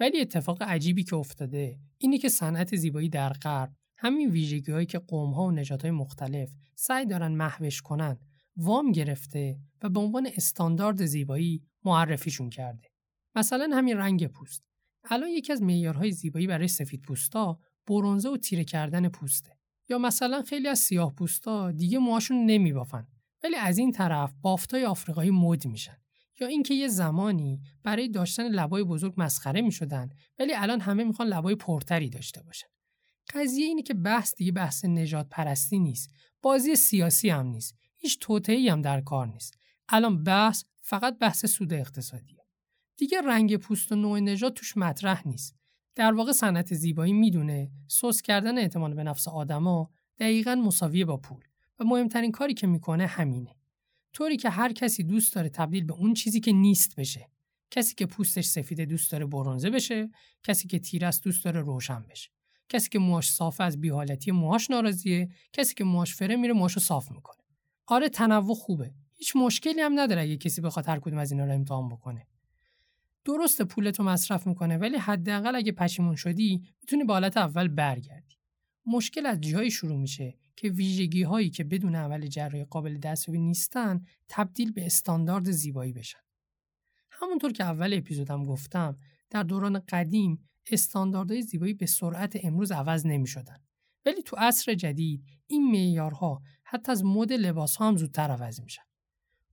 [0.00, 4.98] ولی اتفاق عجیبی که افتاده اینه که صنعت زیبایی در غرب همین ویژگی هایی که
[4.98, 8.18] قوم ها و نجات های مختلف سعی دارن محوش کنن
[8.56, 12.88] وام گرفته و به عنوان استاندارد زیبایی معرفیشون کرده.
[13.34, 14.64] مثلا همین رنگ پوست.
[15.04, 19.58] الان یکی از معیارهای زیبایی برای سفید پوستا برونزه و تیره کردن پوسته.
[19.88, 23.06] یا مثلا خیلی از سیاه پوستا دیگه موهاشون نمیبافن
[23.44, 25.96] ولی از این طرف بافتای آفریقایی مد میشن.
[26.40, 31.54] یا اینکه یه زمانی برای داشتن لبای بزرگ مسخره می‌شدن ولی الان همه می‌خوان لبای
[31.54, 32.66] پرتری داشته باشن.
[33.34, 36.10] قضیه اینه که بحث دیگه بحث نجات پرستی نیست.
[36.42, 37.76] بازی سیاسی هم نیست.
[37.96, 39.58] هیچ توطئه‌ای هم در کار نیست.
[39.88, 42.44] الان بحث فقط بحث سود اقتصادیه.
[42.96, 45.56] دیگه رنگ پوست و نوع نژاد توش مطرح نیست.
[45.94, 51.44] در واقع صنعت زیبایی می‌دونه سوس کردن اعتماد به نفس آدما دقیقا مساویه با پول.
[51.80, 53.56] و مهمترین کاری که می‌کنه همینه.
[54.14, 57.30] طوری که هر کسی دوست داره تبدیل به اون چیزی که نیست بشه.
[57.70, 60.10] کسی که پوستش سفید دوست داره برونزه بشه.
[60.42, 62.30] کسی که تیر است دوست داره روشن بشه.
[62.68, 65.28] کسی که موهاش صافه از بیحالتی موهاش ناراضیه.
[65.52, 67.44] کسی که موهاش فره میره موهاشو صاف می‌کنه.
[67.86, 68.94] آره تنوع خوبه.
[69.14, 72.26] هیچ مشکلی هم نداره اگه کسی بخواد هر کدوم از اینا رو امتحان بکنه.
[73.24, 78.34] درست پولتو مصرف می‌کنه ولی حداقل اگه پشیمون شدی می‌تونی به حالت اول برگردی.
[78.86, 84.04] مشکل از جایی شروع میشه که ویژگی هایی که بدون عمل جراحی قابل دستیابی نیستن
[84.28, 86.18] تبدیل به استاندارد زیبایی بشن
[87.10, 88.98] همونطور که اول اپیزودم گفتم
[89.30, 93.56] در دوران قدیم استانداردهای زیبایی به سرعت امروز عوض نمی شدن.
[94.06, 98.82] ولی تو عصر جدید این معیارها حتی از مد لباس ها هم زودتر عوض میشن.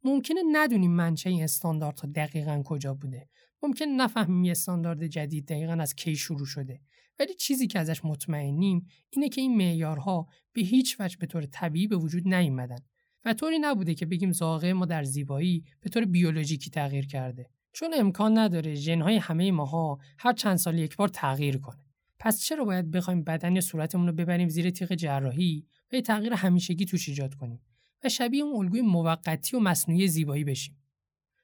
[0.04, 3.30] ممکنه ندونیم منچه این استانداردها دقیقا کجا بوده.
[3.64, 6.82] ممکن نفهمیم استاندارد جدید دقیقا از کی شروع شده.
[7.20, 11.88] ولی چیزی که ازش مطمئنیم اینه که این معیارها به هیچ وجه به طور طبیعی
[11.88, 12.80] به وجود نیومدن
[13.26, 17.50] و طوری نبوده که بگیم زاغه ما در زیبایی به طور بیولوژیکی تغییر کرده.
[17.74, 21.86] چون امکان نداره ژنهای همه ماها هر چند سال یک بار تغییر کنه.
[22.20, 26.34] پس چرا باید بخوایم بدن یا صورتمون رو ببریم زیر تیغ جراحی و یه تغییر
[26.34, 27.62] همیشگی توش ایجاد کنیم
[28.04, 30.78] و شبیه اون الگوی موقتی و مصنوعی زیبایی بشیم.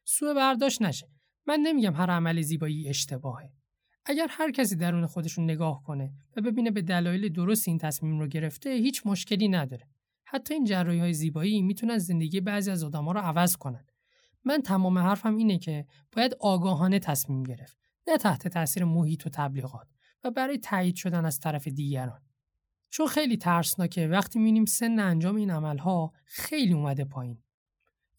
[0.03, 1.09] سوء برداشت نشه.
[1.47, 3.51] من نمیگم هر عمل زیبایی اشتباهه.
[4.09, 8.27] اگر هر کسی درون خودشون نگاه کنه و ببینه به دلایل درست این تصمیم رو
[8.27, 9.87] گرفته هیچ مشکلی نداره.
[10.25, 13.85] حتی این جراحی های زیبایی می‌تونن زندگی بعضی از آدما رو عوض کنن.
[14.43, 19.87] من تمام حرفم اینه که باید آگاهانه تصمیم گرفت نه تحت تاثیر محیط و تبلیغات
[20.23, 22.21] و برای تایید شدن از طرف دیگران
[22.89, 27.43] چون خیلی ترسناکه وقتی می‌بینیم سن انجام این عملها خیلی اومده پایین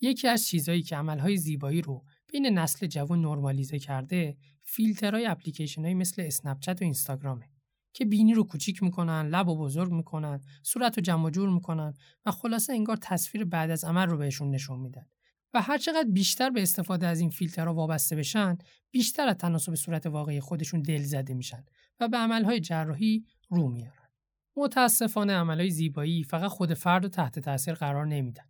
[0.00, 4.36] یکی از چیزهایی که عملهای زیبایی رو بین نسل جوان نرمالیزه کرده
[4.70, 7.50] فیلترهای اپلیکیشن های مثل اسنپچت و اینستاگرامه
[7.92, 11.94] که بینی رو کوچیک می‌کنن لب و بزرگ می‌کنن صورت رو جمع جور می‌کنن
[12.26, 15.06] و خلاصه انگار تصویر بعد از عمل رو بهشون نشون میدن.
[15.54, 18.58] و هر چقدر بیشتر به استفاده از این فیلترها وابسته بشن
[18.90, 21.64] بیشتر از تناسب صورت واقعی خودشون دل زده میشن
[22.00, 24.08] و به عملهای جراحی رو میارن.
[24.56, 28.46] متاسفانه عملهای زیبایی فقط خود فرد رو تحت تاثیر قرار نمیدن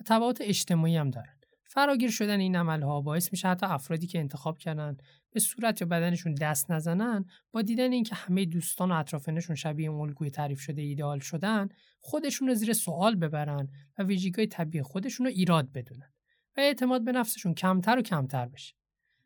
[0.00, 1.35] و تبعات اجتماعی هم دارن.
[1.68, 4.96] فراگیر شدن این عملها باعث میشه حتی افرادی که انتخاب کردن
[5.30, 10.30] به صورت یا بدنشون دست نزنن با دیدن اینکه همه دوستان و اطرافیانشون شبیه الگوی
[10.30, 11.68] تعریف شده ایدئال شدن
[12.00, 16.12] خودشون رو زیر سوال ببرن و ویژگی‌های طبیعی خودشون رو ایراد بدونن
[16.56, 18.74] و اعتماد به نفسشون کمتر و کمتر بشه.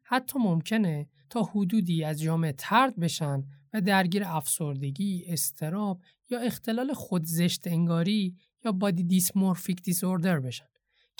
[0.02, 7.66] حتی ممکنه تا حدودی از جامعه ترد بشن و درگیر افسردگی، استراب یا اختلال خودزشت
[7.66, 10.69] انگاری یا بادی دیسمورفیک دیسوردر بشن.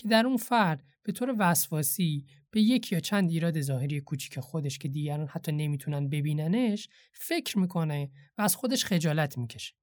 [0.00, 4.78] که در اون فرد به طور وسواسی به یک یا چند ایراد ظاهری کوچیک خودش
[4.78, 9.74] که دیگران حتی نمی‌تونن ببیننش فکر می‌کنه و از خودش خجالت می‌کشه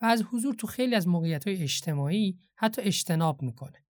[0.00, 3.84] و از حضور تو خیلی از موقعیت های اجتماعی حتی اجتناب می‌کنه.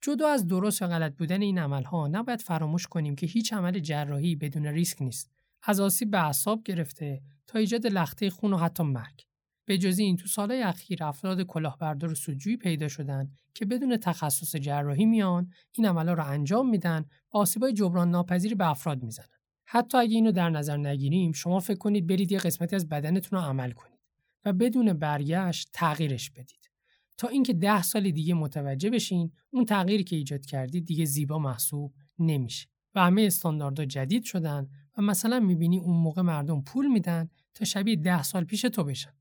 [0.00, 4.36] جدا از درست و غلط بودن این عملها نباید فراموش کنیم که هیچ عمل جراحی
[4.36, 5.30] بدون ریسک نیست.
[5.62, 9.27] از آسیب به اعصاب گرفته تا ایجاد لخته خون و حتی مرگ.
[9.68, 14.56] به جزی این تو سالهای اخیر افراد کلاهبردار و سودجویی پیدا شدن که بدون تخصص
[14.56, 17.04] جراحی میان این عملا رو انجام میدن
[17.34, 19.26] و آسیبای جبران ناپذیری به افراد می‌زنن.
[19.64, 23.44] حتی اگه اینو در نظر نگیریم شما فکر کنید برید یه قسمتی از بدنتون رو
[23.44, 23.98] عمل کنید
[24.44, 26.70] و بدون برگشت تغییرش بدید.
[27.18, 31.94] تا اینکه ده سال دیگه متوجه بشین اون تغییری که ایجاد کردید دیگه زیبا محسوب
[32.18, 37.64] نمیشه و همه استانداردها جدید شدن و مثلا می‌بینی اون موقع مردم پول میدن تا
[37.64, 39.17] شبیه ده سال پیش تو بشن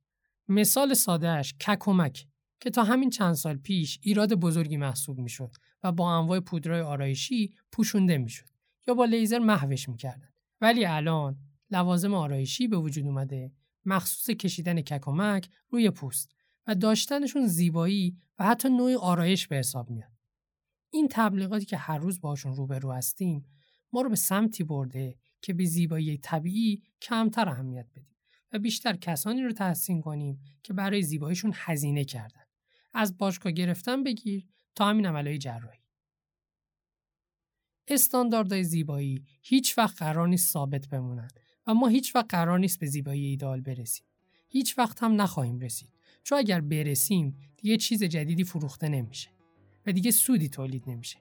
[0.48, 2.28] مثال سادهش ککمک
[2.60, 5.52] که تا همین چند سال پیش ایراد بزرگی محسوب می‌شد
[5.84, 8.50] و با انواع پودرای آرایشی پوشونده می‌شد
[8.88, 10.30] یا با لیزر محوش می‌کردن
[10.62, 11.38] ولی الان
[11.72, 13.52] لوازم آرایشی به وجود اومده
[13.86, 16.36] مخصوص کشیدن ککمک روی پوست
[16.68, 20.12] و داشتنشون زیبایی و حتی نوع آرایش به حساب میاد.
[20.90, 23.46] این تبلیغاتی که هر روز باشون روبرو هستیم
[23.94, 28.17] ما رو به سمتی برده که به زیبایی طبیعی کمتر اهمیت بدیم
[28.52, 32.42] و بیشتر کسانی رو تحسین کنیم که برای زیباییشون هزینه کردن.
[32.94, 35.80] از باشگاه گرفتن بگیر تا همین عملهای جراحی.
[37.88, 41.28] استانداردهای زیبایی هیچ وقت قرار نیست ثابت بمونن
[41.68, 44.06] و ما هیچ وقت قرار نیست به زیبایی ایدال برسیم.
[44.50, 45.90] هیچ وقت هم نخواهیم رسید.
[46.24, 49.30] چون اگر برسیم دیگه چیز جدیدی فروخته نمیشه
[49.86, 51.18] و دیگه سودی تولید نمیشه.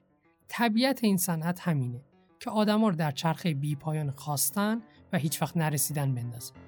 [0.47, 2.05] طبیعت این صنعت همینه
[2.39, 4.81] که آدما رو در چرخه بی پایان خواستن
[5.13, 6.66] و هیچ وقت نرسیدن بندازن.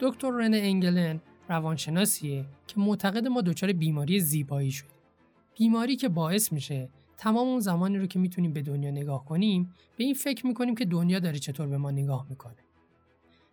[0.00, 4.98] دکتر رن انگلن روانشناسیه که معتقد ما دچار بیماری زیبایی شد.
[5.58, 10.04] بیماری که باعث میشه تمام اون زمانی رو که می‌تونیم به دنیا نگاه کنیم به
[10.04, 12.56] این فکر می‌کنیم که دنیا داره چطور به ما نگاه می‌کنه.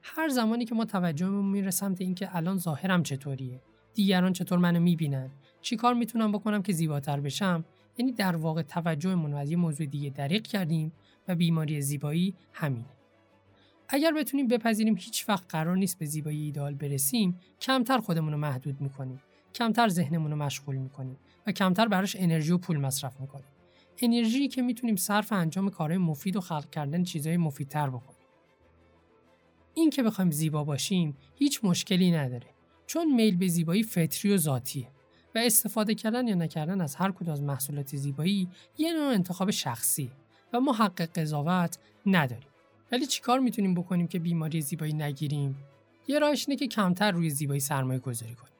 [0.01, 3.61] هر زمانی که ما توجهمون میره سمت اینکه الان ظاهرم چطوریه،
[3.93, 5.29] دیگران چطور منو می‌بینن،
[5.61, 7.65] چیکار می‌تونم بکنم که زیباتر بشم،
[7.97, 10.91] یعنی در واقع توجهمون رو از یه موضوع دیگه دریق کردیم
[11.27, 12.85] و بیماری زیبایی همینه.
[13.89, 18.81] اگر بتونیم بپذیریم هیچ وقت قرار نیست به زیبایی ایدال برسیم کمتر خودمون رو محدود
[18.81, 19.21] می‌کنیم.
[19.55, 21.17] کمتر ذهنمون رو مشغول می‌کنیم
[21.47, 23.45] و کمتر براش انرژی و پول مصرف می‌کنیم.
[24.01, 28.25] انرژی که می‌تونیم صرف انجام کارهای مفید و خلق کردن چیزهای مفیدتر بکنیم.
[29.73, 32.47] این که بخوایم زیبا باشیم هیچ مشکلی نداره
[32.87, 34.87] چون میل به زیبایی فطری و ذاتیه
[35.35, 40.11] و استفاده کردن یا نکردن از هر کدوم از محصولات زیبایی یه نوع انتخاب شخصی
[40.53, 42.49] و ما حق قضاوت نداریم.
[42.91, 45.55] ولی چیکار می‌تونیم بکنیم که بیماری زیبایی نگیریم؟
[46.07, 48.53] یه راهش اینه که کمتر روی زیبایی سرمایه گذاری کنیم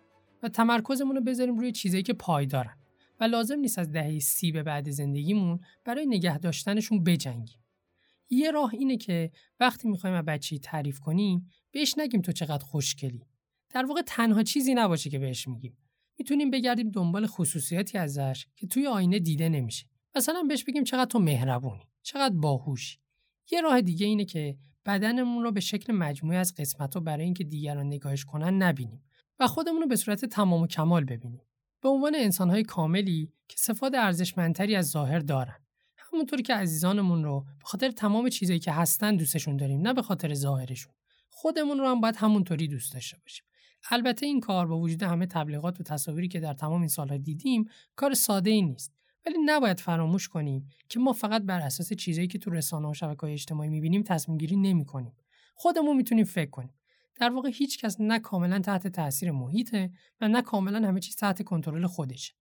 [0.44, 2.78] و تمرکزمون رو بذاریم روی چیزایی که پایدارن
[3.20, 7.60] و لازم نیست از دهه سی به بعد زندگیمون برای نگه داشتنشون بجنگیم.
[8.30, 13.26] یه راه اینه که وقتی می‌خوایم از بچه‌ای تعریف کنیم بهش نگیم تو چقدر خوشگلی.
[13.70, 15.78] در واقع تنها چیزی نباشه که بهش میگیم.
[16.20, 19.86] می‌تونیم بگردیم دنبال خصوصیاتی ازش که توی آینه دیده نمیشه.
[20.16, 22.98] مثلا بهش بگیم چقدر تو مهربونی چقدر باهوشی.
[23.52, 27.86] یه راه دیگه اینه که بدنمون رو به شکل مجموعی از قسمت برای اینکه دیگران
[27.86, 29.04] نگاهش کنن نبینیم
[29.40, 31.42] و خودمون رو به صورت تمام و کمال ببینیم.
[31.82, 35.60] به عنوان انسانهای کاملی که صفات ارزشمندتری از ظاهر دارن.
[35.98, 40.34] همونطوری که عزیزانمون رو به خاطر تمام چیزایی که هستن دوستشون داریم نه به خاطر
[40.34, 40.94] ظاهرشون.
[41.30, 43.46] خودمون رو هم باید همونطوری دوست داشته باشیم.
[43.92, 47.70] البته این کار با وجود همه تبلیغات و تصاویری که در تمام این سالها دیدیم
[47.96, 48.94] کار ساده ای نیست.
[49.26, 53.34] ولی نباید فراموش کنیم که ما فقط بر اساس چیزایی که تو رسانه و شبکه‌های
[53.34, 55.16] اجتماعی می‌بینیم تصمیم گیری نمی‌کنیم.
[55.56, 56.74] خودمون می‌تونیم فکر کنیم.
[57.16, 61.44] در واقع هیچ کس نه کاملا تحت تاثیر محیطه و نه کاملا همه چیز تحت
[61.44, 62.34] کنترل خودشه.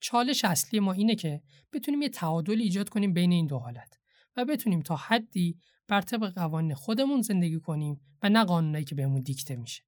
[0.00, 3.98] چالش اصلی ما اینه که بتونیم یه تعادل ایجاد کنیم بین این دو حالت
[4.36, 9.20] و بتونیم تا حدی بر طبق قوانین خودمون زندگی کنیم و نه قانونایی که بهمون
[9.20, 9.82] دیکته میشه.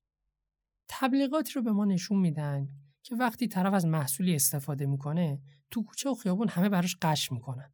[0.89, 2.69] تبلیغاتی رو به ما نشون میدن
[3.03, 5.41] که وقتی طرف از محصولی استفاده می‌کنه
[5.73, 7.73] تو کوچه و خیابون همه براش قش می‌کنن.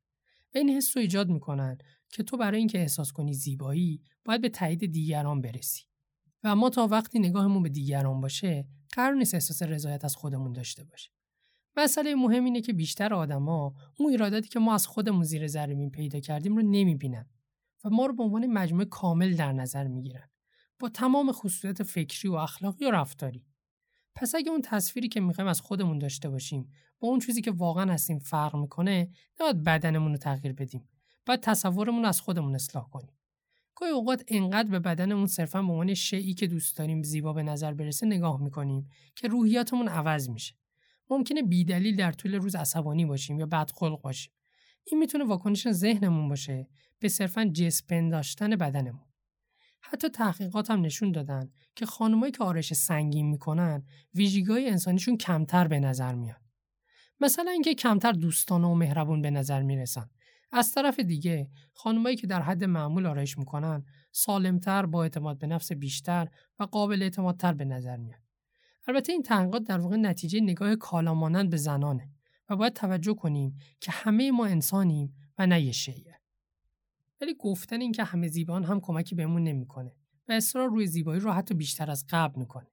[0.54, 1.78] و این حس رو ایجاد می‌کنن
[2.08, 5.82] که تو برای اینکه احساس کنی زیبایی باید به تایید دیگران برسی.
[6.44, 10.84] و ما تا وقتی نگاهمون به دیگران باشه قرار نیست احساس رضایت از خودمون داشته
[10.84, 11.10] باشه.
[11.76, 16.20] مسئله مهم اینه که بیشتر آدما اون ایراداتی که ما از خودمون زیر ذره پیدا
[16.20, 17.26] کردیم رو نمی‌بینن
[17.84, 20.28] و ما رو به عنوان مجموعه کامل در نظر می‌گیرن.
[20.78, 23.46] با تمام خصوصیت فکری و اخلاقی و رفتاری.
[24.20, 26.68] پس اگه اون تصویری که می‌خوایم از خودمون داشته باشیم
[27.00, 29.10] با اون چیزی که واقعا هستیم فرق می‌کنه
[29.40, 30.88] نباید بدنمون رو تغییر بدیم.
[31.26, 33.12] باید تصورمون از خودمون اصلاح کنیم.
[33.74, 37.74] گاهی اوقات انقدر به بدنمون صرفا به عنوان شیعی که دوست داریم زیبا به نظر
[37.74, 40.54] برسه نگاه می‌کنیم که روحیاتمون عوض میشه.
[41.10, 44.32] ممکنه بیدلیل در طول روز عصبانی باشیم یا بدخلق باشیم.
[44.84, 49.07] این می‌تونه واکنش ذهنمون باشه به صرفا جسم داشتن بدنمون.
[49.80, 55.80] حتی تحقیقات هم نشون دادن که خانمایی که آرش سنگین می‌کنن ویژگی‌های انسانیشون کمتر به
[55.80, 56.40] نظر میاد.
[57.20, 60.10] مثلا اینکه کمتر دوستانه و مهربون به نظر می‌رسن.
[60.52, 65.72] از طرف دیگه خانمایی که در حد معمول آرایش می‌کنن سالمتر با اعتماد به نفس
[65.72, 68.20] بیشتر و قابل اعتمادتر به نظر میاد.
[68.88, 72.10] البته این تحقیقات در واقع نتیجه نگاه کالامانند به زنانه
[72.50, 76.17] و باید توجه کنیم که همه ما انسانیم و نه یه شیعه.
[77.20, 79.96] ولی گفتن اینکه همه زیبان هم کمکی بهمون نمی‌کنه
[80.28, 82.66] و اصرار روی زیبایی رو حتی بیشتر از قبل می‌کنه.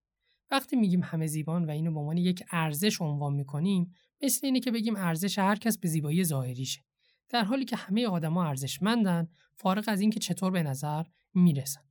[0.52, 4.72] وقتی میگیم همه زیبان و اینو به عنوان یک ارزش عنوان می‌کنیم مثل اینه که
[4.72, 6.82] بگیم ارزش هر کس به زیبایی ظاهریشه.
[7.30, 11.82] در حالی که همه آدما ارزشمندن فارغ از اینکه چطور به نظر می‌رسن.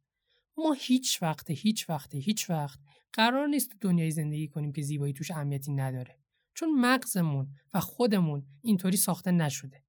[0.56, 2.78] ما هیچ وقت هیچ وقت هیچ وقت
[3.12, 6.18] قرار نیست تو دنیای زندگی کنیم که زیبایی توش اهمیتی نداره.
[6.54, 9.84] چون مغزمون و خودمون اینطوری ساخته نشده.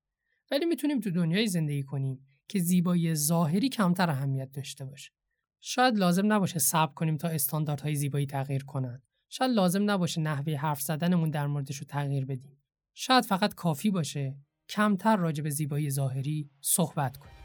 [0.51, 5.11] ولی می‌تونیم تو دنیای زندگی کنیم که زیبایی ظاهری کمتر اهمیت داشته باشه.
[5.61, 9.01] شاید لازم نباشه صبر کنیم تا استانداردهای زیبایی تغییر کنن.
[9.29, 12.63] شاید لازم نباشه نحوه حرف زدنمون در موردش رو تغییر بدیم.
[12.93, 14.37] شاید فقط کافی باشه
[14.69, 17.44] کمتر راجع به زیبایی ظاهری صحبت کنیم.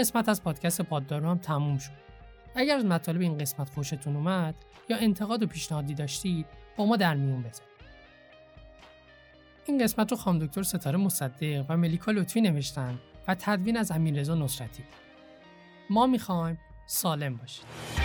[0.00, 1.90] قسمت از پادکست پاددارو هم تموم شد.
[2.54, 4.54] اگر از مطالب این قسمت خوشتون اومد
[4.88, 6.46] یا انتقاد و پیشنهادی داشتید
[6.76, 7.70] با ما در میون بذارید.
[9.66, 12.98] این قسمت رو خانم دکتر ستاره مصدق و ملیکا لطفی نوشتن
[13.28, 14.82] و تدوین از امیررضا نصرتی.
[15.90, 17.99] ما می‌خوایم سالم باشید.